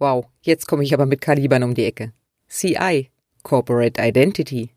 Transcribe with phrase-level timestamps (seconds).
[0.00, 2.14] Wow, jetzt komme ich aber mit Kalibern um die Ecke.
[2.48, 3.10] CI,
[3.42, 4.70] Corporate Identity.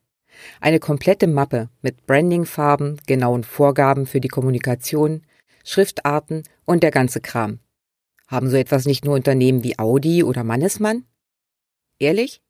[0.60, 5.24] Eine komplette Mappe mit Brandingfarben, genauen Vorgaben für die Kommunikation,
[5.64, 7.60] Schriftarten und der ganze Kram.
[8.28, 11.06] Haben so etwas nicht nur Unternehmen wie Audi oder Mannesmann?
[12.00, 12.42] Ehrlich?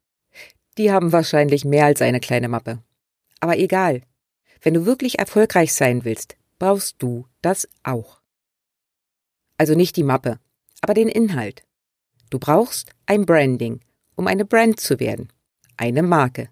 [0.79, 2.79] Die haben wahrscheinlich mehr als eine kleine Mappe.
[3.39, 4.01] Aber egal.
[4.63, 8.19] Wenn du wirklich erfolgreich sein willst, brauchst du das auch.
[9.59, 10.39] Also nicht die Mappe,
[10.81, 11.63] aber den Inhalt.
[12.33, 13.79] Du brauchst ein Branding,
[14.15, 15.31] um eine Brand zu werden,
[15.77, 16.49] eine Marke.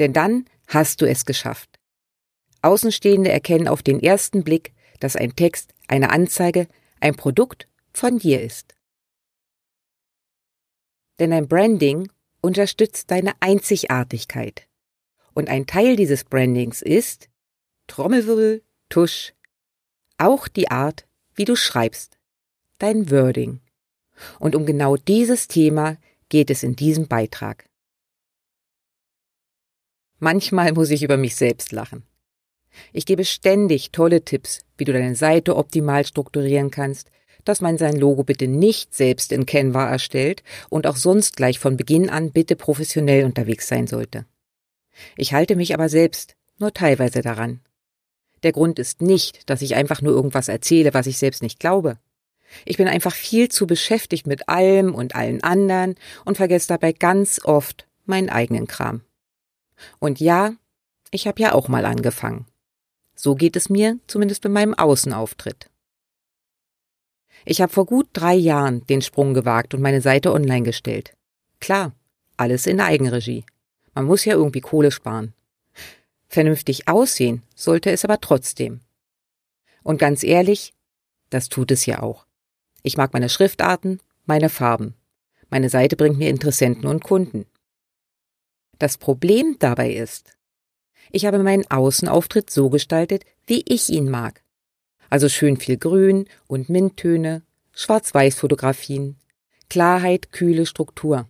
[0.00, 1.78] Denn dann hast du es geschafft.
[2.62, 6.66] Außenstehende erkennen auf den ersten Blick, dass ein Text, eine Anzeige,
[6.98, 8.74] ein Produkt von dir ist.
[11.20, 14.66] Denn ein Branding unterstützt deine Einzigartigkeit.
[15.34, 17.28] Und ein Teil dieses Brandings ist
[17.86, 19.34] Trommelwirbel, Tusch,
[20.18, 22.18] auch die Art, wie du schreibst,
[22.78, 23.60] dein Wording.
[24.38, 25.96] Und um genau dieses Thema
[26.28, 27.66] geht es in diesem Beitrag.
[30.18, 32.02] Manchmal muss ich über mich selbst lachen.
[32.92, 37.10] Ich gebe ständig tolle Tipps, wie du deine Seite optimal strukturieren kannst,
[37.44, 41.76] dass man sein Logo bitte nicht selbst in Canva erstellt und auch sonst gleich von
[41.76, 44.26] Beginn an bitte professionell unterwegs sein sollte.
[45.16, 47.60] Ich halte mich aber selbst nur teilweise daran.
[48.42, 51.98] Der Grund ist nicht, dass ich einfach nur irgendwas erzähle, was ich selbst nicht glaube.
[52.64, 57.40] Ich bin einfach viel zu beschäftigt mit allem und allen anderen und vergesse dabei ganz
[57.44, 59.02] oft meinen eigenen Kram.
[59.98, 60.54] Und ja,
[61.10, 62.46] ich habe ja auch mal angefangen.
[63.14, 65.70] So geht es mir zumindest bei meinem Außenauftritt.
[67.44, 71.14] Ich habe vor gut drei Jahren den Sprung gewagt und meine Seite online gestellt.
[71.60, 71.92] Klar,
[72.36, 73.44] alles in Eigenregie.
[73.94, 75.32] Man muss ja irgendwie Kohle sparen.
[76.28, 78.80] Vernünftig aussehen sollte es aber trotzdem.
[79.82, 80.74] Und ganz ehrlich,
[81.30, 82.25] das tut es ja auch.
[82.82, 84.94] Ich mag meine Schriftarten, meine Farben.
[85.50, 87.46] Meine Seite bringt mir Interessenten und Kunden.
[88.78, 90.36] Das Problem dabei ist,
[91.12, 94.42] ich habe meinen Außenauftritt so gestaltet, wie ich ihn mag.
[95.08, 97.42] Also schön viel Grün und Minttöne,
[97.72, 99.16] Schwarz-Weiß-Fotografien,
[99.68, 101.28] Klarheit, kühle Struktur.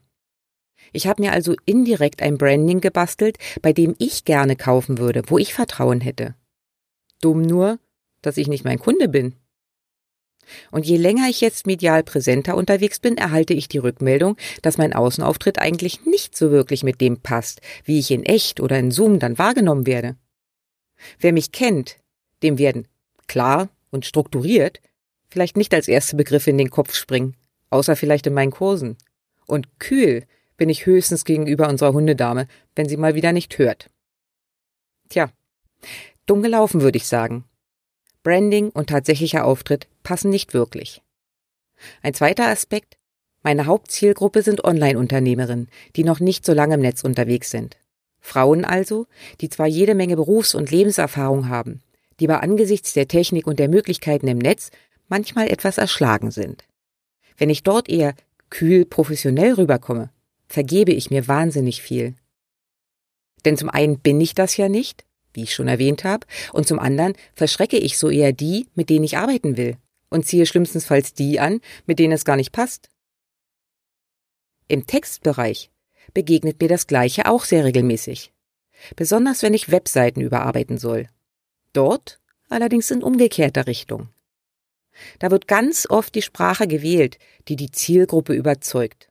[0.92, 5.38] Ich habe mir also indirekt ein Branding gebastelt, bei dem ich gerne kaufen würde, wo
[5.38, 6.34] ich Vertrauen hätte.
[7.20, 7.78] Dumm nur,
[8.22, 9.34] dass ich nicht mein Kunde bin.
[10.70, 14.92] Und je länger ich jetzt medial präsenter unterwegs bin, erhalte ich die Rückmeldung, dass mein
[14.92, 19.18] Außenauftritt eigentlich nicht so wirklich mit dem passt, wie ich in echt oder in Zoom
[19.18, 20.16] dann wahrgenommen werde.
[21.18, 21.96] Wer mich kennt,
[22.42, 22.88] dem werden
[23.26, 24.80] klar und strukturiert
[25.28, 27.36] vielleicht nicht als erste Begriffe in den Kopf springen,
[27.70, 28.96] außer vielleicht in meinen Kursen.
[29.46, 30.24] Und kühl
[30.56, 33.90] bin ich höchstens gegenüber unserer Hundedame, wenn sie mal wieder nicht hört.
[35.08, 35.30] Tja,
[36.26, 37.44] dumm gelaufen, würde ich sagen.
[38.26, 41.00] Branding und tatsächlicher Auftritt passen nicht wirklich.
[42.03, 42.97] Ein zweiter Aspekt,
[43.44, 47.76] meine Hauptzielgruppe sind Online-Unternehmerinnen, die noch nicht so lange im Netz unterwegs sind.
[48.19, 49.06] Frauen also,
[49.41, 51.82] die zwar jede Menge Berufs- und Lebenserfahrung haben,
[52.19, 54.72] die aber angesichts der Technik und der Möglichkeiten im Netz
[55.06, 56.65] manchmal etwas erschlagen sind.
[57.36, 58.16] Wenn ich dort eher
[58.50, 60.10] kühl professionell rüberkomme,
[60.48, 62.15] vergebe ich mir wahnsinnig viel.
[63.44, 65.04] Denn zum einen bin ich das ja nicht,
[65.36, 69.04] wie ich schon erwähnt habe, und zum anderen verschrecke ich so eher die, mit denen
[69.04, 69.76] ich arbeiten will,
[70.10, 72.88] und ziehe schlimmstenfalls die an, mit denen es gar nicht passt.
[74.68, 75.71] Im Textbereich
[76.12, 78.33] begegnet mir das Gleiche auch sehr regelmäßig.
[78.97, 81.09] Besonders wenn ich Webseiten überarbeiten soll.
[81.72, 84.09] Dort allerdings in umgekehrter Richtung.
[85.18, 87.18] Da wird ganz oft die Sprache gewählt,
[87.48, 89.09] die die Zielgruppe überzeugt.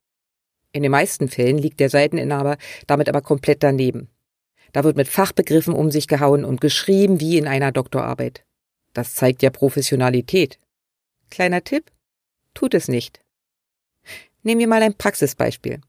[0.72, 2.58] In den meisten Fällen liegt der Seiteninhaber
[2.88, 4.10] damit aber komplett daneben.
[4.76, 8.44] Da wird mit Fachbegriffen um sich gehauen und geschrieben wie in einer Doktorarbeit.
[8.92, 10.60] Das zeigt ja Professionalität.
[11.30, 11.94] Kleiner Tipp?
[12.54, 13.22] Tut es nicht.
[14.44, 15.80] Nehmen wir mal ein Praxisbeispiel.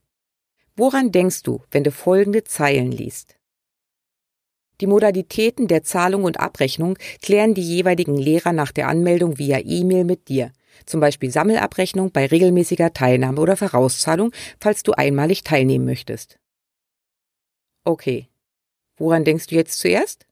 [0.77, 3.35] Woran denkst du, wenn du folgende Zeilen liest?
[4.81, 10.05] Die Modalitäten der Zahlung und Abrechnung klären die jeweiligen Lehrer nach der Anmeldung via E-Mail
[10.05, 10.53] mit dir.
[10.85, 14.31] Zum Beispiel Sammelabrechnung bei regelmäßiger Teilnahme oder Vorauszahlung,
[14.61, 16.39] falls du einmalig teilnehmen möchtest.
[17.83, 18.29] Okay,
[18.97, 20.27] Woran denkst du jetzt zuerst?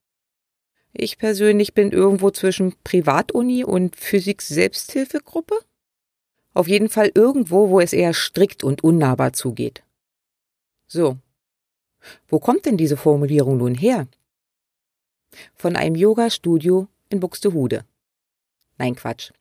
[0.92, 5.58] Ich persönlich bin irgendwo zwischen Privatuni und Physik-Selbsthilfegruppe?
[6.54, 9.82] Auf jeden Fall irgendwo, wo es eher strikt und unnahbar zugeht.
[10.86, 11.18] So.
[12.28, 14.06] Wo kommt denn diese Formulierung nun her?
[15.54, 17.84] Von einem Yoga-Studio in Buxtehude.
[18.78, 19.32] Nein, Quatsch.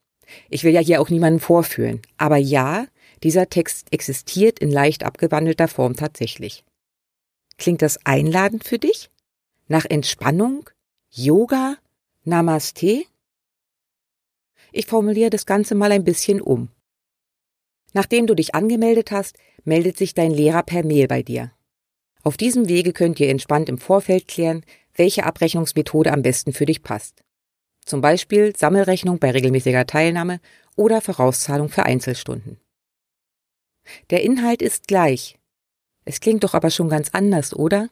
[0.50, 2.02] Ich will ja hier auch niemanden vorführen.
[2.18, 2.88] Aber ja,
[3.22, 6.64] dieser Text existiert in leicht abgewandelter Form tatsächlich.
[7.58, 9.12] Klingt das einladend für dich?
[9.68, 10.69] Nach Entspannung?
[11.10, 11.77] Yoga?
[12.25, 13.06] Namaste?
[14.74, 16.69] Ich formuliere das Ganze mal ein bisschen um.
[17.94, 21.54] Nachdem du dich angemeldet hast, meldet sich dein Lehrer per Mail bei dir.
[22.24, 24.65] Auf diesem Wege könnt ihr entspannt im Vorfeld klären,
[24.95, 27.24] welche Abrechnungsmethode am besten für dich passt.
[27.86, 30.42] Zum Beispiel Sammelrechnung bei regelmäßiger Teilnahme
[30.75, 32.60] oder Vorauszahlung für Einzelstunden.
[34.10, 35.38] Der Inhalt ist gleich.
[36.04, 37.89] Es klingt doch aber schon ganz anders, oder?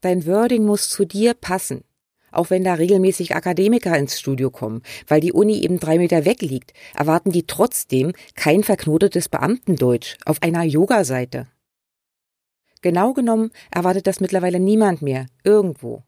[0.00, 1.84] Dein Wording muss zu dir passen.
[2.32, 6.42] Auch wenn da regelmäßig Akademiker ins Studio kommen, weil die Uni eben drei Meter weg
[6.42, 11.46] liegt, erwarten die trotzdem kein verknotetes Beamtendeutsch auf einer Yoga-Seite.
[12.82, 16.02] Genau genommen erwartet das mittlerweile niemand mehr, irgendwo.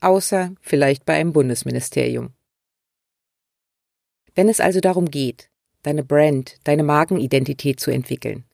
[0.00, 2.32] Außer vielleicht bei einem Bundesministerium.
[4.34, 5.50] Wenn es also darum geht,
[5.82, 8.44] deine Brand, deine Markenidentität zu entwickeln,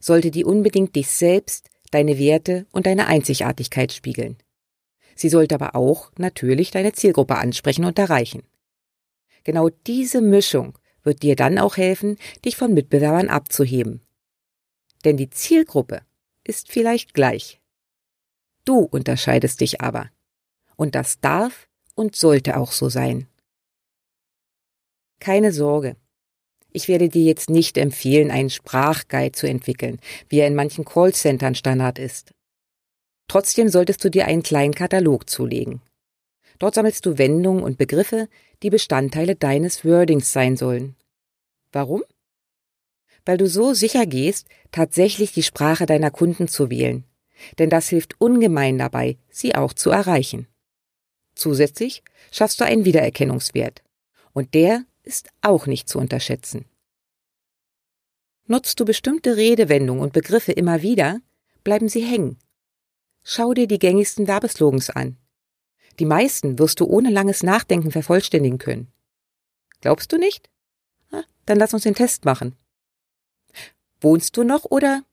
[0.00, 4.36] sollte die unbedingt dich selbst, deine Werte und deine Einzigartigkeit spiegeln.
[5.14, 8.42] Sie sollte aber auch natürlich deine Zielgruppe ansprechen und erreichen.
[9.44, 14.02] Genau diese Mischung wird dir dann auch helfen, dich von Mitbewerbern abzuheben.
[15.04, 16.02] Denn die Zielgruppe
[16.44, 17.60] ist vielleicht gleich.
[18.64, 20.10] Du unterscheidest dich aber.
[20.76, 23.26] Und das darf und sollte auch so sein.
[25.18, 25.96] Keine Sorge.
[26.72, 31.54] Ich werde dir jetzt nicht empfehlen, einen Sprachguide zu entwickeln, wie er in manchen Callcentern
[31.54, 32.32] Standard ist.
[33.28, 35.82] Trotzdem solltest du dir einen kleinen Katalog zulegen.
[36.58, 38.28] Dort sammelst du Wendungen und Begriffe,
[38.62, 40.96] die Bestandteile deines Wordings sein sollen.
[41.72, 42.02] Warum?
[43.24, 47.04] Weil du so sicher gehst, tatsächlich die Sprache deiner Kunden zu wählen.
[47.58, 50.46] Denn das hilft ungemein dabei, sie auch zu erreichen.
[51.34, 53.82] Zusätzlich schaffst du einen Wiedererkennungswert.
[54.32, 56.66] Und der ist auch nicht zu unterschätzen.
[58.46, 61.20] Nutzt du bestimmte Redewendungen und Begriffe immer wieder,
[61.62, 62.38] bleiben sie hängen
[63.22, 65.16] Schau dir die gängigsten Werbeslogans an.
[65.98, 68.92] Die meisten wirst du ohne langes Nachdenken vervollständigen können.
[69.80, 70.50] Glaubst du nicht?
[71.10, 72.56] Na, dann lass uns den Test machen.
[74.00, 75.04] Wohnst du noch oder?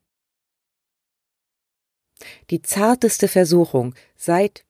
[2.49, 4.65] Die zarteste Versuchung seit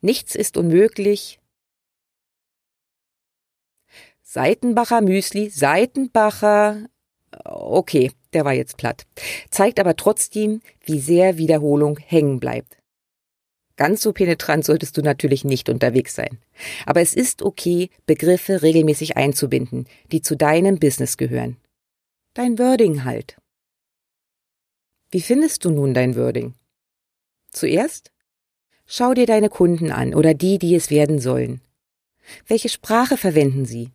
[0.00, 1.40] Nichts ist unmöglich.
[4.28, 6.88] Seitenbacher Müsli, Seitenbacher.
[7.44, 9.06] Okay, der war jetzt platt.
[9.50, 12.76] Zeigt aber trotzdem, wie sehr Wiederholung hängen bleibt.
[13.76, 16.38] Ganz so penetrant solltest du natürlich nicht unterwegs sein.
[16.86, 21.56] Aber es ist okay, Begriffe regelmäßig einzubinden, die zu deinem Business gehören.
[22.34, 23.36] Dein Wording halt.
[25.08, 26.54] Wie findest du nun dein Wording?
[27.52, 28.10] Zuerst
[28.86, 31.60] schau dir deine Kunden an oder die, die es werden sollen.
[32.48, 33.92] Welche Sprache verwenden sie?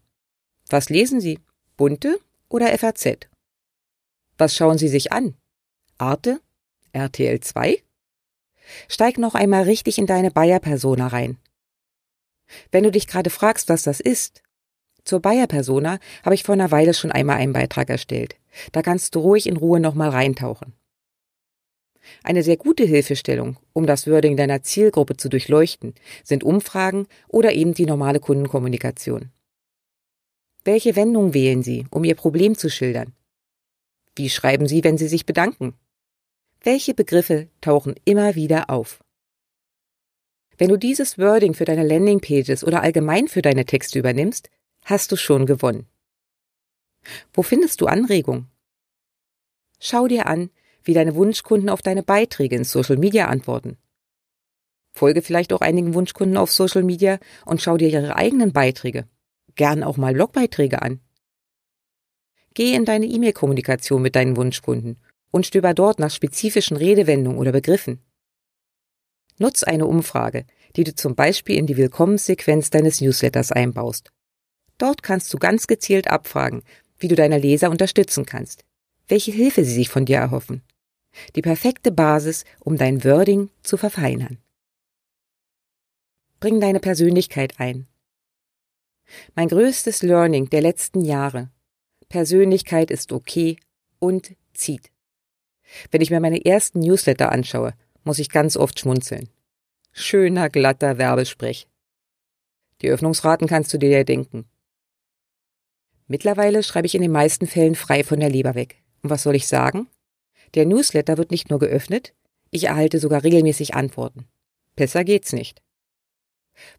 [0.72, 1.38] Was lesen sie?
[1.76, 3.28] Bunte oder FAZ?
[4.38, 5.36] Was schauen Sie sich an?
[5.98, 6.40] Arte?
[6.94, 7.84] RTL 2?
[8.88, 11.38] Steig noch einmal richtig in deine Bayer-Persona rein.
[12.72, 14.44] Wenn du dich gerade fragst, was das ist,
[15.04, 18.38] zur Bayer-Persona habe ich vor einer Weile schon einmal einen Beitrag erstellt.
[18.72, 20.72] Da kannst du ruhig in Ruhe nochmal reintauchen.
[22.24, 27.74] Eine sehr gute Hilfestellung, um das Wording deiner Zielgruppe zu durchleuchten, sind Umfragen oder eben
[27.74, 29.32] die normale Kundenkommunikation.
[30.64, 33.14] Welche Wendung wählen Sie, um Ihr Problem zu schildern?
[34.16, 35.74] Wie schreiben Sie, wenn Sie sich bedanken?
[36.62, 39.04] Welche Begriffe tauchen immer wieder auf?
[40.60, 44.52] Wenn du dieses Wording für deine Landingpages oder allgemein für deine Texte übernimmst,
[44.86, 45.88] hast du schon gewonnen.
[47.34, 48.46] Wo findest du Anregung?
[49.80, 50.52] Schau dir an,
[50.84, 53.78] wie deine Wunschkunden auf deine Beiträge in Social Media antworten.
[54.94, 59.08] Folge vielleicht auch einigen Wunschkunden auf Social Media und schau dir ihre eigenen Beiträge,
[59.56, 61.00] gern auch mal Blogbeiträge an.
[62.54, 64.98] Geh in deine E-Mail-Kommunikation mit deinen Wunschkunden
[65.32, 68.02] und stöber dort nach spezifischen Redewendungen oder Begriffen.
[69.38, 74.12] Nutz eine Umfrage, die du zum Beispiel in die Willkommenssequenz deines Newsletters einbaust.
[74.78, 76.64] Dort kannst du ganz gezielt abfragen,
[77.00, 78.64] wie du deine Leser unterstützen kannst,
[79.08, 80.62] welche Hilfe sie sich von dir erhoffen.
[81.36, 84.38] Die perfekte Basis, um dein Wording zu verfeinern.
[86.40, 87.88] Bring deine Persönlichkeit ein.
[89.36, 91.50] Mein größtes Learning der letzten Jahre
[92.10, 93.58] Persönlichkeit ist okay
[94.00, 94.92] und zieht.
[95.90, 99.30] Wenn ich mir meine ersten Newsletter anschaue, muss ich ganz oft schmunzeln.
[99.94, 101.68] Schöner, glatter Werbesprech.
[102.82, 104.46] Die Öffnungsraten kannst du dir ja denken.
[106.08, 108.84] Mittlerweile schreibe ich in den meisten Fällen frei von der Leber weg.
[109.02, 109.88] Und was soll ich sagen?
[110.56, 112.14] Der Newsletter wird nicht nur geöffnet,
[112.50, 114.28] ich erhalte sogar regelmäßig Antworten.
[114.76, 115.62] Besser geht's nicht.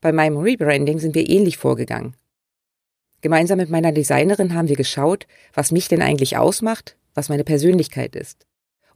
[0.02, 2.14] Bei meinem Rebranding sind wir ähnlich vorgegangen.
[3.22, 8.16] Gemeinsam mit meiner Designerin haben wir geschaut, was mich denn eigentlich ausmacht, was meine Persönlichkeit
[8.16, 8.46] ist.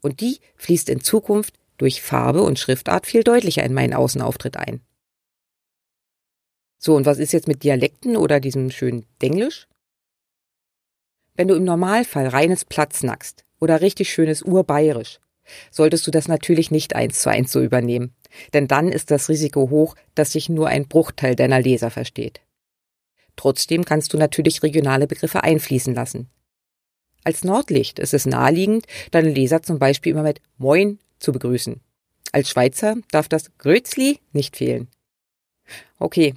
[0.03, 4.81] Und die fließt in Zukunft durch Farbe und Schriftart viel deutlicher in meinen Außenauftritt ein.
[6.79, 9.69] So, und was ist jetzt mit Dialekten oder diesem schönen Denglisch?
[11.35, 15.21] Wenn du im Normalfall reines Platz nackst oder richtig schönes Urbayerisch,
[15.71, 18.15] solltest du das natürlich nicht eins zu eins so übernehmen,
[18.55, 22.41] denn dann ist das Risiko hoch, dass sich nur ein Bruchteil deiner Leser versteht.
[23.37, 26.29] Trotzdem kannst du natürlich regionale Begriffe einfließen lassen.
[27.25, 31.81] Als Nordlicht ist es naheliegend, deine Leser zum Beispiel immer mit Moin zu begrüßen.
[32.33, 34.89] Als Schweizer darf das Grützli nicht fehlen.
[35.99, 36.35] Okay,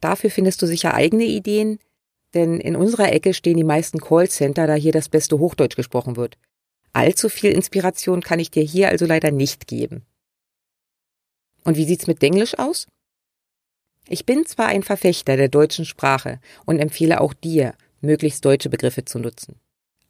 [0.00, 1.78] dafür findest du sicher eigene Ideen,
[2.34, 6.38] denn in unserer Ecke stehen die meisten Callcenter, da hier das beste Hochdeutsch gesprochen wird.
[6.92, 10.04] Allzu viel Inspiration kann ich dir hier also leider nicht geben.
[11.64, 12.86] Und wie sieht's mit Denglisch aus?
[14.12, 19.04] Ich bin zwar ein Verfechter der deutschen Sprache und empfehle auch dir, möglichst deutsche Begriffe
[19.04, 19.60] zu nutzen.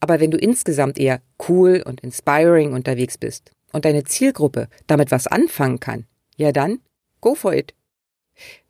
[0.00, 5.26] Aber wenn du insgesamt eher cool und inspiring unterwegs bist und deine Zielgruppe damit was
[5.26, 6.80] anfangen kann, ja dann,
[7.20, 7.74] go for it.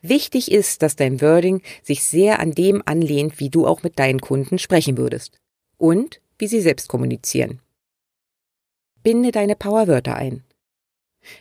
[0.03, 4.21] Wichtig ist, dass dein Wording sich sehr an dem anlehnt, wie du auch mit deinen
[4.21, 5.39] Kunden sprechen würdest
[5.79, 7.61] und wie sie selbst kommunizieren.
[9.05, 10.43] Binde deine Powerwörter ein.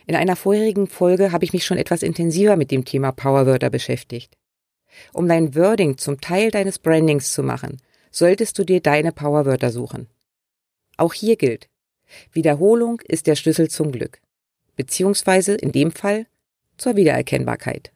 [0.06, 4.36] In einer vorherigen Folge habe ich mich schon etwas intensiver mit dem Thema Powerwörter beschäftigt.
[5.12, 10.08] Um dein Wording zum Teil deines Brandings zu machen, solltest du dir deine Powerwörter suchen.
[10.96, 11.68] Auch hier gilt,
[12.32, 14.20] Wiederholung ist der Schlüssel zum Glück,
[14.76, 16.26] beziehungsweise in dem Fall
[16.76, 17.92] zur Wiedererkennbarkeit.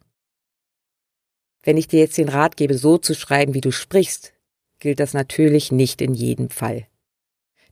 [1.62, 4.34] Wenn ich dir jetzt den Rat gebe, so zu schreiben, wie du sprichst,
[4.78, 6.86] gilt das natürlich nicht in jedem Fall.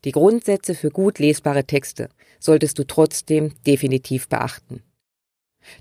[0.04, 2.08] Die Grundsätze für gut lesbare Texte
[2.40, 4.82] solltest du trotzdem definitiv beachten.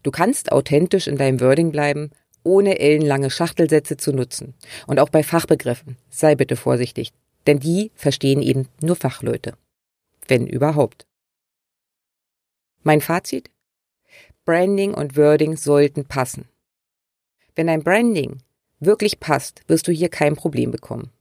[0.03, 2.11] Du kannst authentisch in deinem Wording bleiben,
[2.43, 4.53] ohne ellenlange Schachtelsätze zu nutzen.
[4.87, 7.13] Und auch bei Fachbegriffen sei bitte vorsichtig,
[7.47, 9.53] denn die verstehen eben nur Fachleute.
[10.27, 11.07] Wenn überhaupt.
[12.83, 13.49] Mein Fazit?
[14.45, 16.47] Branding und Wording sollten passen.
[17.55, 18.41] Wenn dein Branding
[18.79, 21.11] wirklich passt, wirst du hier kein Problem bekommen.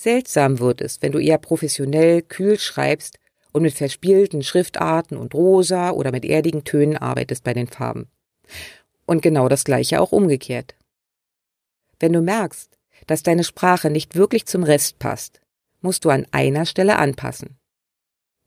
[0.00, 3.18] Seltsam wird es, wenn du eher professionell kühl schreibst
[3.52, 8.08] und mit verspielten Schriftarten und rosa oder mit erdigen Tönen arbeitest bei den Farben.
[9.04, 10.74] Und genau das gleiche auch umgekehrt.
[11.98, 12.78] Wenn du merkst,
[13.08, 15.42] dass deine Sprache nicht wirklich zum Rest passt,
[15.82, 17.58] musst du an einer Stelle anpassen.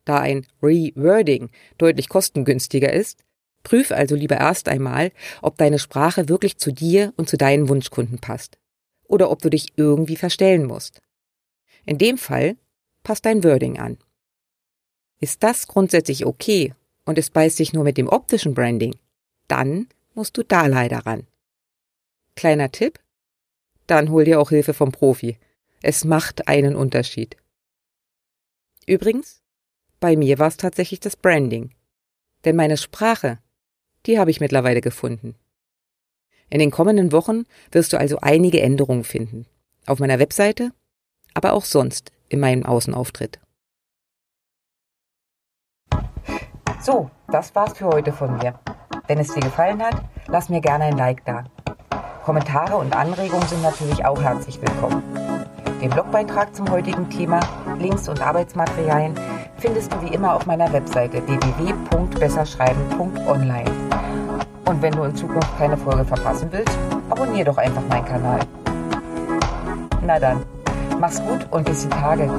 [0.05, 3.23] Da ein Rewording deutlich kostengünstiger ist,
[3.61, 5.11] Prüf also lieber erst einmal,
[5.43, 8.57] ob deine Sprache wirklich zu dir und zu deinen Wunschkunden passt.
[9.03, 10.99] Oder ob du dich irgendwie verstellen musst.
[11.85, 12.57] In dem Fall
[13.03, 13.97] passt dein Wording an.
[15.19, 16.73] Ist das grundsätzlich okay
[17.05, 18.95] und es beißt sich nur mit dem optischen Branding,
[19.47, 21.27] dann musst du da leider ran.
[22.35, 22.99] Kleiner Tipp?
[23.87, 25.37] Dann hol dir auch Hilfe vom Profi.
[25.81, 27.35] Es macht einen Unterschied.
[28.85, 29.41] Übrigens,
[29.99, 31.73] bei mir war es tatsächlich das Branding.
[32.45, 33.39] Denn meine Sprache
[34.05, 35.35] die habe ich mittlerweile gefunden.
[36.49, 39.45] In den kommenden Wochen wirst du also einige Änderungen finden.
[39.85, 40.71] Auf meiner Webseite,
[41.33, 43.39] aber auch sonst in meinem Außenauftritt.
[46.81, 48.59] So, das war's für heute von mir.
[49.07, 51.45] Wenn es dir gefallen hat, lass mir gerne ein Like da.
[52.23, 55.03] Kommentare und Anregungen sind natürlich auch herzlich willkommen.
[55.81, 57.41] Den Blogbeitrag zum heutigen Thema,
[57.77, 59.19] Links und Arbeitsmaterialien
[59.57, 63.71] findest du wie immer auf meiner Webseite www.besserschreiben.online.
[64.65, 66.77] Und wenn du in Zukunft keine Folge verpassen willst,
[67.09, 68.39] abonniere doch einfach meinen Kanal.
[70.05, 70.45] Na dann,
[71.03, 72.31] mach's gut und bis die Tage.